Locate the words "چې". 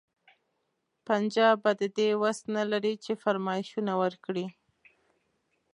3.03-3.11